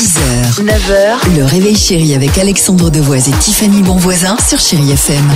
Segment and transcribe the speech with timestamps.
[0.00, 5.30] 6h, 9h, le réveil chéri avec Alexandre Devoise et Tiffany Bonvoisin sur Chéri FM.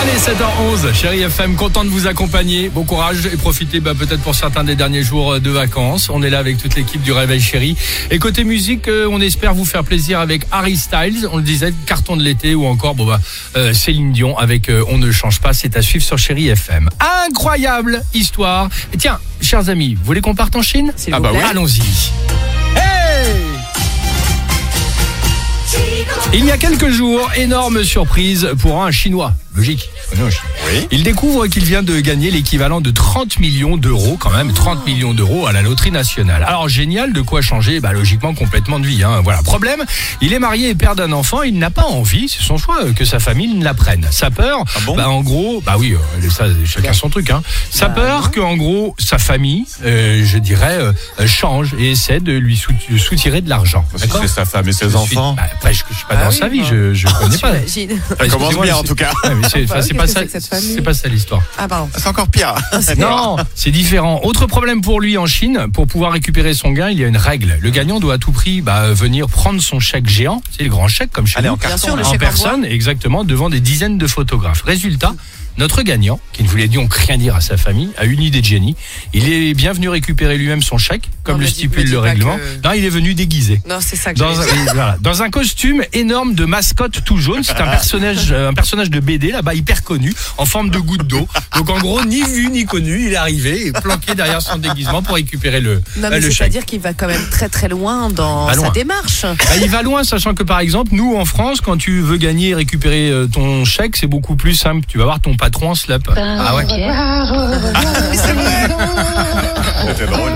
[0.00, 2.68] Allez, 7h11, chérie FM, content de vous accompagner.
[2.68, 6.10] Bon courage et profitez bah, peut-être pour certains des derniers jours de vacances.
[6.10, 7.76] On est là avec toute l'équipe du Réveil Chéri.
[8.12, 11.74] Et côté musique, euh, on espère vous faire plaisir avec Harry Styles, on le disait,
[11.86, 13.20] carton de l'été ou encore bon bah
[13.56, 16.88] euh, Céline Dion avec euh, On ne change pas, c'est à suivre sur Chéri FM.
[17.26, 18.68] Incroyable histoire.
[18.92, 20.92] Et tiens, chers amis, vous voulez qu'on parte en Chine?
[21.10, 21.40] Ah bah oui.
[21.42, 21.82] Allons-y.
[26.32, 29.32] Il y a quelques jours, énorme surprise pour un Chinois.
[29.56, 29.88] Logique.
[30.12, 30.88] Oui.
[30.90, 35.14] Il découvre qu'il vient de gagner l'équivalent de 30 millions d'euros, quand même, 30 millions
[35.14, 36.42] d'euros à la loterie nationale.
[36.42, 39.04] Alors génial, de quoi changer, bah, logiquement, complètement de vie.
[39.04, 39.20] Hein.
[39.22, 39.42] Voilà.
[39.42, 39.84] Problème,
[40.20, 43.04] il est marié et père d'un enfant, il n'a pas envie, c'est son choix, que
[43.04, 44.06] sa famille ne l'apprenne.
[44.10, 44.96] Sa peur, Ah bon?
[44.96, 47.30] bah, en gros, bah oui, euh, ça, chacun son truc.
[47.30, 47.42] Hein.
[47.70, 50.92] Sa peur que, en gros, sa famille, euh, je dirais, euh,
[51.26, 53.84] change et essaie de lui sou- soutirer de l'argent.
[53.96, 55.34] C'est sa femme et ses Je suis- enfants.
[55.34, 56.66] bah, après, je, je suis pas Ah dans oui, sa vie, bah.
[56.70, 57.52] je, je connais pas.
[58.18, 59.12] Ça commence bien en tout cas.
[59.48, 60.22] C'est enfin, Bah, pas ça.
[60.60, 61.42] c'est pas l'histoire.
[61.58, 61.88] Ah pardon.
[61.96, 62.54] C'est encore pire.
[62.98, 64.20] Non, c'est différent.
[64.24, 67.16] Autre problème pour lui en Chine, pour pouvoir récupérer son gain, il y a une
[67.16, 67.58] règle.
[67.60, 70.88] Le gagnant doit à tout prix bah, venir prendre son chèque géant, c'est le grand
[70.88, 71.78] chèque comme chez Allez, nous, en carton.
[71.78, 74.62] sûr, le en chèque en personne, exactement, devant des dizaines de photographes.
[74.62, 75.14] Résultat,
[75.58, 78.46] notre gagnant, qui ne voulait donc rien dire à sa famille, a une idée de
[78.46, 78.74] génie.
[79.12, 82.36] Il est bien venu récupérer lui-même son chèque, comme Non, le stipule le règlement.
[82.36, 83.60] que- Non, il est venu déguisé.
[83.68, 84.44] Non, c'est ça que Dans un,
[84.74, 84.96] voilà.
[85.00, 89.00] Dans un costume énorme de mascotte tout jaune, c'est un personnage, euh, un personnage de
[89.00, 91.28] BD là-bas hyper connu, en forme de goutte d'eau.
[91.56, 95.02] Donc en gros, ni vu ni connu, il est arrivé et planqué derrière son déguisement
[95.02, 96.36] pour récupérer le, Non, euh, mais le chèque.
[96.38, 99.22] c'est-à-dire qu'il va quand même très très loin dans sa démarche.
[99.22, 102.50] Bah, il va loin, sachant que par exemple, nous en France, quand tu veux gagner
[102.50, 104.84] et récupérer euh, ton chèque, c'est beaucoup plus simple.
[104.88, 106.00] Tu vas voir ton patron en slap.
[106.16, 106.64] Ah ouais.
[110.06, 110.32] Drôle.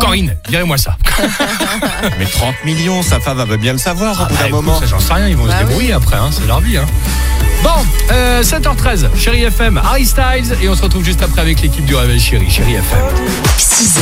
[0.00, 0.96] Corinne, direz-moi ça.
[2.18, 4.80] Mais 30 millions, sa femme va bien le savoir au bout Bah, d'un écoute, moment.
[4.80, 6.78] ça, j'en sais rien, ils vont Bah se débrouiller après, hein, c'est leur vie.
[6.78, 6.86] Hein.
[7.62, 7.70] Bon,
[8.12, 11.94] euh, 7h13, Chéri FM, Harry Styles, et on se retrouve juste après avec l'équipe du
[11.96, 12.98] Réveil Chéri, Chéri FM.
[13.58, 14.00] 6h,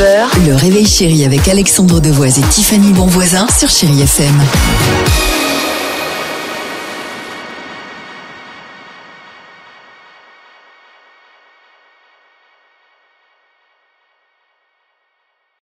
[0.00, 4.34] 9h, le réveil chéri avec Alexandre Devoise et Tiffany Bonvoisin sur Chéri FM.